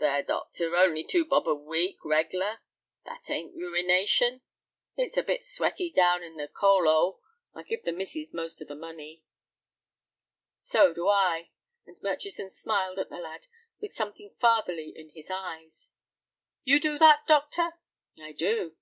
[0.00, 2.58] "Ther, doctor, only two bob a week—reg'lar.
[3.04, 4.40] That ain't ruination.
[4.96, 7.20] It's a bit sweaty down in the coal 'ole.
[7.54, 9.22] I give the missus most of the money."
[10.60, 11.50] "So do I,"
[11.86, 13.46] and Murchison smiled at the lad
[13.80, 15.92] with something fatherly in his eyes.
[16.64, 17.74] "You do that, doctor?"
[18.18, 18.74] "I do."